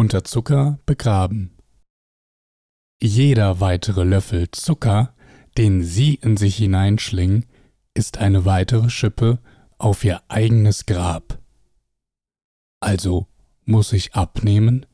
unter 0.00 0.24
Zucker 0.24 0.78
begraben. 0.86 1.50
Jeder 3.02 3.60
weitere 3.60 4.02
Löffel 4.02 4.50
Zucker, 4.50 5.14
den 5.58 5.82
Sie 5.82 6.14
in 6.14 6.38
sich 6.38 6.56
hineinschlingen, 6.56 7.44
ist 7.92 8.16
eine 8.16 8.46
weitere 8.46 8.88
Schippe 8.88 9.40
auf 9.76 10.02
Ihr 10.02 10.22
eigenes 10.28 10.86
Grab. 10.86 11.38
Also 12.80 13.26
muss 13.66 13.92
ich 13.92 14.14
abnehmen? 14.14 14.86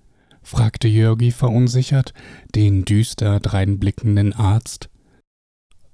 fragte 0.43 0.89
Jörgi 0.89 1.31
verunsichert 1.31 2.13
den 2.57 2.85
düster 2.85 3.39
dreinblickenden 3.39 4.33
Arzt. 4.33 4.91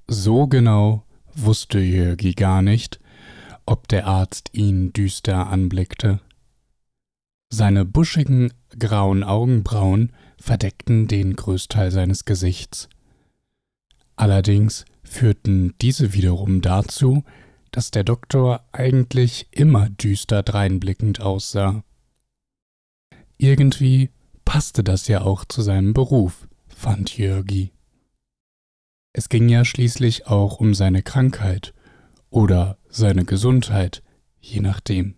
So 0.06 0.46
genau 0.46 1.04
wusste 1.34 1.80
Jörgi 1.80 2.32
gar 2.32 2.62
nicht, 2.62 2.98
ob 3.66 3.88
der 3.88 4.06
Arzt 4.06 4.48
ihn 4.54 4.94
düster 4.94 5.48
anblickte. 5.48 6.20
Seine 7.54 7.84
buschigen 7.84 8.50
grauen 8.78 9.22
Augenbrauen 9.22 10.14
verdeckten 10.38 11.06
den 11.06 11.36
Größteil 11.36 11.90
seines 11.90 12.24
Gesichts. 12.24 12.88
Allerdings 14.16 14.86
führten 15.04 15.74
diese 15.82 16.14
wiederum 16.14 16.62
dazu, 16.62 17.24
dass 17.70 17.90
der 17.90 18.04
Doktor 18.04 18.64
eigentlich 18.72 19.48
immer 19.50 19.90
düster 19.90 20.42
dreinblickend 20.42 21.20
aussah. 21.20 21.84
Irgendwie 23.36 24.08
passte 24.46 24.82
das 24.82 25.06
ja 25.08 25.20
auch 25.20 25.44
zu 25.44 25.60
seinem 25.60 25.92
Beruf, 25.92 26.48
fand 26.68 27.18
Jörgi. 27.18 27.70
Es 29.12 29.28
ging 29.28 29.50
ja 29.50 29.66
schließlich 29.66 30.26
auch 30.26 30.58
um 30.58 30.72
seine 30.72 31.02
Krankheit 31.02 31.74
oder 32.30 32.78
seine 32.88 33.26
Gesundheit, 33.26 34.02
je 34.40 34.60
nachdem. 34.60 35.16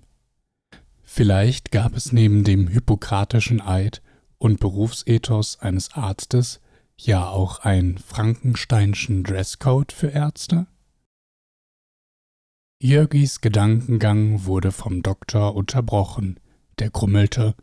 Vielleicht 1.17 1.71
gab 1.71 1.95
es 1.95 2.11
neben 2.11 2.43
dem 2.43 2.67
hippokratischen 2.67 3.61
Eid 3.61 4.03
und 4.39 4.59
Berufsethos 4.59 5.61
eines 5.61 5.93
Arztes 5.93 6.61
ja 6.97 7.29
auch 7.29 7.61
einen 7.61 7.99
frankensteinschen 7.99 9.23
Dresscode 9.23 9.93
für 9.93 10.09
Ärzte? 10.09 10.67
Jörgis 12.83 13.41
Gedankengang 13.41 14.45
wurde 14.47 14.73
vom 14.73 15.05
Doktor 15.05 15.55
unterbrochen, 15.55 16.41
der 16.81 16.91
grummelte 16.91 17.55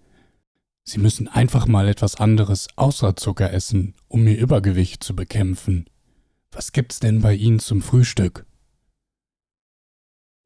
Sie 0.86 1.00
müssen 1.00 1.28
einfach 1.28 1.68
mal 1.68 1.90
etwas 1.90 2.16
anderes 2.16 2.70
außer 2.78 3.18
Zucker 3.18 3.52
essen, 3.52 3.96
um 4.08 4.26
Ihr 4.28 4.38
Übergewicht 4.38 5.04
zu 5.04 5.14
bekämpfen. 5.14 5.90
Was 6.54 6.72
gibt's 6.72 7.02
denn 7.02 7.20
bei 7.20 7.36
Ihnen 7.36 7.60
zum 7.60 7.82
Frühstück? 7.82 8.46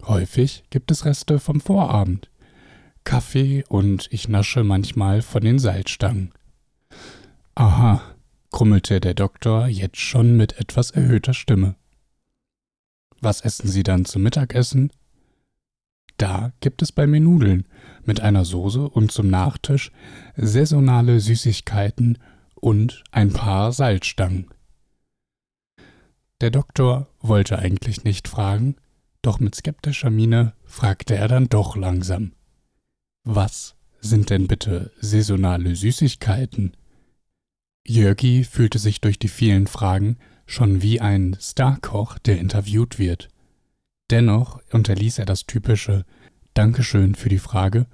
Häufig 0.04 0.64
gibt 0.72 0.90
es 0.90 1.06
Reste 1.06 1.38
vom 1.40 1.62
Vorabend. 1.62 2.32
Kaffee 3.06 3.64
und 3.70 4.08
ich 4.12 4.28
nasche 4.28 4.66
manchmal 4.66 5.22
von 5.22 5.42
den 5.42 5.60
Salzstangen. 5.60 6.34
Aha, 7.54 8.02
grummelte 8.52 9.00
der 9.00 9.14
Doktor 9.14 9.68
jetzt 9.68 9.98
schon 9.98 10.36
mit 10.36 10.60
etwas 10.60 10.92
erhöhter 10.92 11.34
Stimme. 11.34 11.76
Was 13.22 13.42
essen 13.42 13.70
Sie 13.70 13.84
dann 13.84 14.04
zum 14.04 14.24
Mittagessen? 14.24 14.92
Da 16.18 16.52
gibt 16.60 16.82
es 16.82 16.92
bei 16.92 17.08
mir 17.08 17.20
Nudeln 17.20 17.68
mit 18.04 18.22
einer 18.22 18.44
Soße 18.44 18.90
und 18.90 19.12
zum 19.12 19.30
Nachtisch 19.30 19.92
saisonale 20.36 21.20
Süßigkeiten 21.20 22.18
und 22.56 23.04
ein 23.12 23.32
paar 23.32 23.72
Salzstangen. 23.72 24.48
Der 26.42 26.52
Doktor 26.52 27.08
wollte 27.20 27.60
eigentlich 27.60 28.04
nicht 28.04 28.28
fragen, 28.28 28.76
doch 29.22 29.40
mit 29.40 29.56
skeptischer 29.56 30.10
Miene 30.10 30.54
fragte 30.64 31.16
er 31.16 31.28
dann 31.28 31.48
doch 31.48 31.76
langsam. 31.76 32.34
Was 33.28 33.76
sind 34.02 34.30
denn 34.30 34.46
bitte 34.46 34.92
saisonale 35.02 35.76
Süßigkeiten? 35.76 36.78
Jörgi 37.84 38.44
fühlte 38.44 38.78
sich 38.78 39.02
durch 39.02 39.18
die 39.18 39.30
vielen 39.30 39.66
Fragen 39.66 40.18
schon 40.46 40.84
wie 40.84 41.02
ein 41.02 41.36
Starkoch, 41.42 42.20
der 42.20 42.38
interviewt 42.38 43.00
wird. 43.00 43.30
Dennoch 44.12 44.62
unterließ 44.72 45.18
er 45.18 45.26
das 45.26 45.48
typische 45.48 46.06
Dankeschön 46.54 47.16
für 47.16 47.30
die 47.30 47.40
Frage 47.40 47.88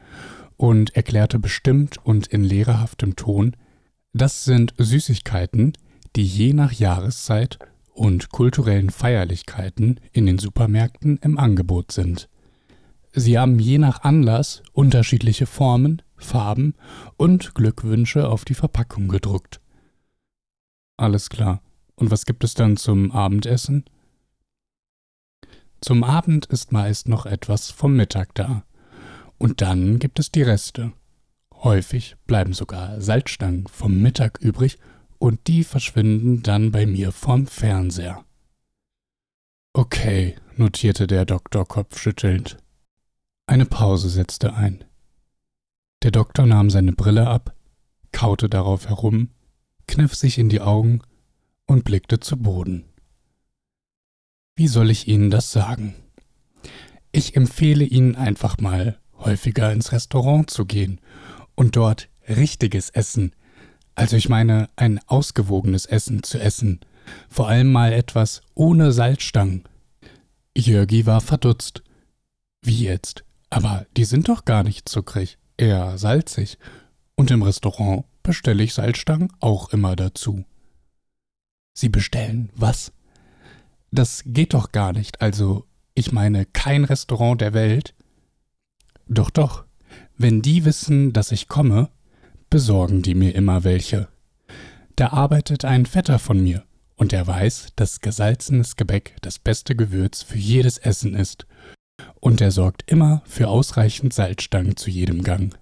und 0.57 0.97
erklärte 0.97 1.39
bestimmt 1.39 1.97
und 2.05 2.27
in 2.27 2.43
lehrerhaftem 2.43 3.15
Ton, 3.15 3.55
das 4.11 4.43
sind 4.43 4.73
Süßigkeiten, 4.77 5.71
die 6.17 6.25
je 6.25 6.51
nach 6.51 6.73
Jahreszeit 6.73 7.57
und 7.93 8.31
kulturellen 8.31 8.89
Feierlichkeiten 8.89 10.01
in 10.11 10.25
den 10.25 10.39
Supermärkten 10.39 11.19
im 11.19 11.37
Angebot 11.37 11.93
sind. 11.93 12.27
Sie 13.13 13.37
haben 13.37 13.59
je 13.59 13.77
nach 13.77 14.03
Anlass 14.03 14.63
unterschiedliche 14.71 15.45
Formen, 15.45 16.01
Farben 16.15 16.75
und 17.17 17.55
Glückwünsche 17.55 18.29
auf 18.29 18.45
die 18.45 18.53
Verpackung 18.53 19.09
gedruckt. 19.09 19.59
Alles 20.97 21.29
klar. 21.29 21.61
Und 21.95 22.09
was 22.09 22.25
gibt 22.25 22.43
es 22.43 22.53
dann 22.53 22.77
zum 22.77 23.11
Abendessen? 23.11 23.85
Zum 25.81 26.03
Abend 26.03 26.45
ist 26.45 26.71
meist 26.71 27.07
noch 27.09 27.25
etwas 27.25 27.71
vom 27.71 27.95
Mittag 27.95 28.33
da. 28.35 28.63
Und 29.37 29.61
dann 29.61 29.99
gibt 29.99 30.19
es 30.19 30.31
die 30.31 30.43
Reste. 30.43 30.93
Häufig 31.55 32.15
bleiben 32.27 32.53
sogar 32.53 33.01
Salzstangen 33.01 33.67
vom 33.67 33.99
Mittag 33.99 34.39
übrig 34.39 34.77
und 35.17 35.47
die 35.47 35.63
verschwinden 35.63 36.43
dann 36.43 36.71
bei 36.71 36.85
mir 36.85 37.11
vorm 37.11 37.45
Fernseher. 37.45 38.23
Okay, 39.73 40.35
notierte 40.55 41.07
der 41.07 41.25
Doktor 41.25 41.67
kopfschüttelnd. 41.67 42.57
Eine 43.51 43.65
Pause 43.65 44.07
setzte 44.07 44.53
ein. 44.53 44.81
Der 46.03 46.11
Doktor 46.11 46.45
nahm 46.45 46.69
seine 46.69 46.93
Brille 46.93 47.27
ab, 47.27 47.53
kaute 48.13 48.47
darauf 48.47 48.87
herum, 48.87 49.31
kniff 49.87 50.15
sich 50.15 50.37
in 50.37 50.47
die 50.47 50.61
Augen 50.61 51.01
und 51.65 51.83
blickte 51.83 52.21
zu 52.21 52.37
Boden. 52.37 52.85
Wie 54.55 54.69
soll 54.69 54.89
ich 54.89 55.09
Ihnen 55.09 55.31
das 55.31 55.51
sagen? 55.51 55.95
Ich 57.11 57.35
empfehle 57.35 57.83
Ihnen 57.83 58.15
einfach 58.15 58.57
mal 58.59 58.97
häufiger 59.17 59.73
ins 59.73 59.91
Restaurant 59.91 60.49
zu 60.49 60.65
gehen 60.65 61.01
und 61.53 61.75
dort 61.75 62.07
richtiges 62.29 62.89
Essen, 62.89 63.35
also 63.95 64.15
ich 64.15 64.29
meine 64.29 64.69
ein 64.77 65.01
ausgewogenes 65.07 65.85
Essen 65.87 66.23
zu 66.23 66.39
essen, 66.39 66.79
vor 67.27 67.49
allem 67.49 67.69
mal 67.69 67.91
etwas 67.91 68.43
ohne 68.53 68.93
Salzstangen. 68.93 69.67
Jörgi 70.55 71.05
war 71.05 71.19
verdutzt. 71.19 71.83
Wie 72.61 72.85
jetzt? 72.85 73.25
Aber 73.51 73.85
die 73.97 74.05
sind 74.05 74.29
doch 74.29 74.45
gar 74.45 74.63
nicht 74.63 74.89
zuckrig, 74.89 75.37
eher 75.57 75.97
salzig. 75.99 76.57
Und 77.15 77.29
im 77.29 77.43
Restaurant 77.43 78.05
bestelle 78.23 78.63
ich 78.63 78.73
Salzstangen 78.73 79.31
auch 79.39 79.69
immer 79.69 79.95
dazu. 79.95 80.45
Sie 81.73 81.89
bestellen 81.89 82.49
was? 82.55 82.91
Das 83.91 84.23
geht 84.25 84.53
doch 84.53 84.71
gar 84.71 84.93
nicht. 84.93 85.21
Also, 85.21 85.65
ich 85.93 86.11
meine, 86.13 86.45
kein 86.45 86.85
Restaurant 86.85 87.41
der 87.41 87.53
Welt. 87.53 87.93
Doch, 89.07 89.29
doch. 89.29 89.65
Wenn 90.17 90.41
die 90.41 90.63
wissen, 90.63 91.11
dass 91.11 91.33
ich 91.33 91.49
komme, 91.49 91.89
besorgen 92.49 93.01
die 93.01 93.15
mir 93.15 93.35
immer 93.35 93.65
welche. 93.65 94.07
Da 94.95 95.09
arbeitet 95.09 95.65
ein 95.65 95.85
Vetter 95.85 96.19
von 96.19 96.41
mir, 96.41 96.63
und 96.95 97.11
er 97.11 97.27
weiß, 97.27 97.69
dass 97.75 97.99
gesalzenes 97.99 98.77
Gebäck 98.77 99.17
das 99.21 99.39
beste 99.39 99.75
Gewürz 99.75 100.21
für 100.21 100.37
jedes 100.37 100.77
Essen 100.77 101.15
ist. 101.15 101.45
Und 102.19 102.41
er 102.41 102.51
sorgt 102.51 102.89
immer 102.91 103.21
für 103.25 103.47
ausreichend 103.47 104.13
Salzstangen 104.13 104.77
zu 104.77 104.89
jedem 104.89 105.23
Gang. 105.23 105.57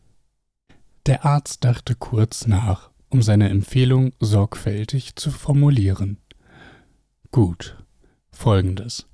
Der 1.05 1.25
Arzt 1.25 1.63
dachte 1.63 1.95
kurz 1.95 2.47
nach, 2.47 2.91
um 3.09 3.21
seine 3.21 3.49
Empfehlung 3.49 4.13
sorgfältig 4.19 5.15
zu 5.15 5.31
formulieren. 5.31 6.17
Gut, 7.31 7.77
folgendes. 8.31 9.07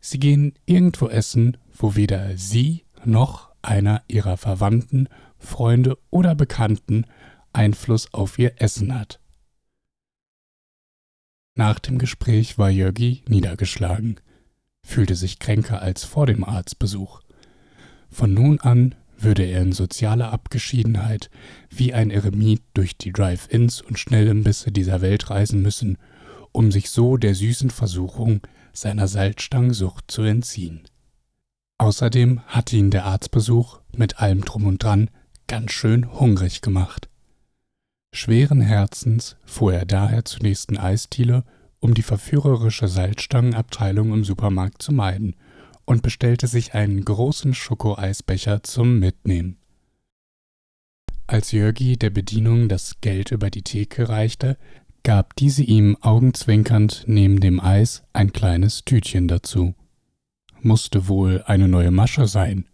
Sie 0.00 0.18
gehen 0.18 0.54
irgendwo 0.66 1.08
essen, 1.08 1.56
wo 1.72 1.94
weder 1.96 2.36
Sie 2.36 2.84
noch 3.04 3.50
einer 3.62 4.02
Ihrer 4.08 4.36
Verwandten, 4.36 5.08
Freunde 5.38 5.98
oder 6.10 6.34
Bekannten 6.34 7.04
Einfluss 7.52 8.12
auf 8.12 8.38
Ihr 8.38 8.60
Essen 8.60 8.98
hat. 8.98 9.20
Nach 11.54 11.78
dem 11.80 11.98
Gespräch 11.98 12.56
war 12.58 12.70
Jörgi 12.70 13.22
niedergeschlagen, 13.28 14.20
fühlte 14.88 15.14
sich 15.14 15.38
kränker 15.38 15.82
als 15.82 16.04
vor 16.04 16.26
dem 16.26 16.44
Arztbesuch. 16.44 17.20
Von 18.10 18.32
nun 18.32 18.58
an 18.60 18.94
würde 19.18 19.42
er 19.44 19.60
in 19.60 19.72
sozialer 19.72 20.32
Abgeschiedenheit 20.32 21.28
wie 21.68 21.92
ein 21.92 22.10
Eremit 22.10 22.62
durch 22.72 22.96
die 22.96 23.12
Drive-ins 23.12 23.82
und 23.82 23.98
Schnellimbisse 23.98 24.72
dieser 24.72 25.02
Welt 25.02 25.28
reisen 25.28 25.60
müssen, 25.60 25.98
um 26.52 26.72
sich 26.72 26.88
so 26.88 27.18
der 27.18 27.34
süßen 27.34 27.68
Versuchung 27.68 28.40
seiner 28.72 29.08
Salzstangensucht 29.08 30.10
zu 30.10 30.22
entziehen. 30.22 30.80
Außerdem 31.76 32.40
hatte 32.46 32.76
ihn 32.76 32.90
der 32.90 33.04
Arztbesuch 33.04 33.80
mit 33.94 34.20
allem 34.20 34.40
drum 34.40 34.64
und 34.64 34.82
dran 34.82 35.10
ganz 35.48 35.72
schön 35.72 36.10
hungrig 36.18 36.62
gemacht. 36.62 37.10
Schweren 38.14 38.62
Herzens 38.62 39.36
fuhr 39.44 39.74
er 39.74 39.84
daher 39.84 40.24
zur 40.24 40.42
nächsten 40.42 40.78
Eisdiele, 40.78 41.44
um 41.80 41.94
die 41.94 42.02
verführerische 42.02 42.88
Salzstangenabteilung 42.88 44.12
im 44.12 44.24
Supermarkt 44.24 44.82
zu 44.82 44.92
meiden, 44.92 45.36
und 45.84 46.02
bestellte 46.02 46.46
sich 46.46 46.74
einen 46.74 47.02
großen 47.02 47.54
Schokoeisbecher 47.54 48.62
zum 48.62 48.98
Mitnehmen. 48.98 49.56
Als 51.26 51.52
Jörgi 51.52 51.96
der 51.96 52.10
Bedienung 52.10 52.68
das 52.68 53.00
Geld 53.00 53.32
über 53.32 53.48
die 53.50 53.62
Theke 53.62 54.08
reichte, 54.08 54.58
gab 55.02 55.36
diese 55.36 55.62
ihm 55.62 55.96
augenzwinkernd 56.00 57.04
neben 57.06 57.40
dem 57.40 57.60
Eis 57.60 58.02
ein 58.12 58.32
kleines 58.32 58.84
Tütchen 58.84 59.28
dazu. 59.28 59.74
Musste 60.60 61.08
wohl 61.08 61.42
eine 61.46 61.68
neue 61.68 61.90
Masche 61.90 62.26
sein, 62.26 62.66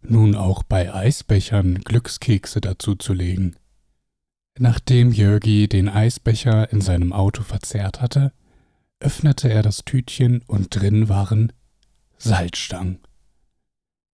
nun 0.00 0.34
auch 0.34 0.62
bei 0.62 0.92
Eisbechern 0.92 1.80
Glückskekse 1.84 2.60
dazuzulegen. 2.60 3.56
Nachdem 4.58 5.12
Jörgi 5.12 5.68
den 5.68 5.88
Eisbecher 5.88 6.72
in 6.72 6.80
seinem 6.80 7.12
Auto 7.12 7.42
verzehrt 7.42 8.00
hatte, 8.00 8.32
öffnete 9.02 9.50
er 9.50 9.62
das 9.62 9.84
Tütchen 9.84 10.42
und 10.46 10.68
drin 10.70 11.08
waren 11.08 11.52
Salzstangen. 12.18 13.00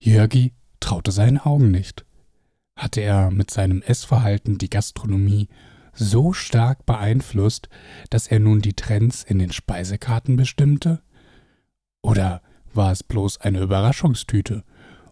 Jörgi 0.00 0.54
traute 0.80 1.12
seinen 1.12 1.38
Augen 1.38 1.70
nicht. 1.70 2.04
Hatte 2.74 3.00
er 3.00 3.30
mit 3.30 3.50
seinem 3.50 3.82
Essverhalten 3.82 4.56
die 4.56 4.70
Gastronomie 4.70 5.48
so 5.92 6.32
stark 6.32 6.86
beeinflusst, 6.86 7.68
dass 8.08 8.28
er 8.28 8.38
nun 8.38 8.62
die 8.62 8.74
Trends 8.74 9.24
in 9.24 9.38
den 9.38 9.52
Speisekarten 9.52 10.36
bestimmte? 10.36 11.02
Oder 12.02 12.40
war 12.72 12.92
es 12.92 13.02
bloß 13.02 13.40
eine 13.40 13.60
Überraschungstüte 13.60 14.64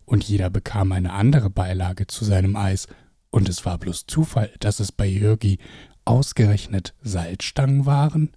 und 0.05 0.25
jeder 0.25 0.49
bekam 0.49 0.93
eine 0.93 1.13
andere 1.13 1.51
Beilage 1.51 2.07
zu 2.07 2.25
seinem 2.25 2.57
Eis 2.57 2.87
und 3.31 3.49
es 3.49 3.67
war 3.67 3.77
bloß 3.79 4.07
Zufall, 4.07 4.51
dass 4.61 4.81
es 4.81 4.93
bei 4.93 5.07
Jörgi 5.07 5.59
ausgerechnet 6.05 6.95
Salzstangen 7.03 7.85
waren? 7.85 8.31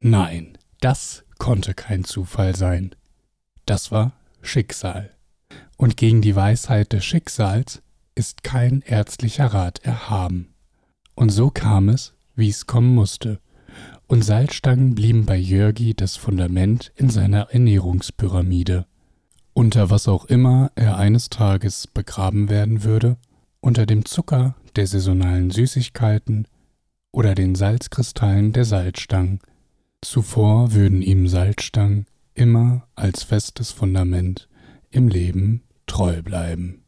Nein, 0.00 0.58
das 0.80 1.24
konnte 1.38 1.74
kein 1.74 2.04
Zufall 2.04 2.54
sein. 2.54 2.94
Das 3.64 3.90
war 3.90 4.12
Schicksal. 4.42 5.10
Und 5.76 5.96
gegen 5.96 6.22
die 6.22 6.36
Weisheit 6.36 6.92
des 6.92 7.04
Schicksals 7.04 7.82
ist 8.14 8.42
kein 8.42 8.82
ärztlicher 8.82 9.46
Rat 9.46 9.80
erhaben. 9.80 10.54
Und 11.14 11.30
so 11.30 11.50
kam 11.50 11.88
es, 11.88 12.14
wie 12.34 12.48
es 12.48 12.66
kommen 12.66 12.94
musste. 12.94 13.40
Und 14.06 14.22
Salzstangen 14.22 14.94
blieben 14.94 15.26
bei 15.26 15.36
Jörgi 15.36 15.94
das 15.94 16.16
Fundament 16.16 16.92
in 16.94 17.10
seiner 17.10 17.50
Ernährungspyramide. 17.50 18.86
Unter 19.52 19.90
was 19.90 20.06
auch 20.06 20.26
immer 20.26 20.70
er 20.74 20.96
eines 20.96 21.30
Tages 21.30 21.86
begraben 21.86 22.48
werden 22.48 22.84
würde, 22.84 23.16
unter 23.60 23.86
dem 23.86 24.04
Zucker 24.04 24.54
der 24.76 24.86
saisonalen 24.86 25.50
Süßigkeiten 25.50 26.46
oder 27.10 27.34
den 27.34 27.54
Salzkristallen 27.54 28.52
der 28.52 28.64
Salzstangen. 28.64 29.40
Zuvor 30.08 30.72
würden 30.72 31.02
ihm 31.02 31.26
Salzstangen 31.26 32.06
immer 32.32 32.86
als 32.94 33.24
festes 33.24 33.72
Fundament 33.72 34.48
im 34.92 35.08
Leben 35.08 35.64
treu 35.88 36.22
bleiben. 36.22 36.84